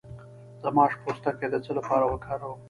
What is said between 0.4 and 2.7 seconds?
د ماش پوستکی د څه لپاره وکاروم؟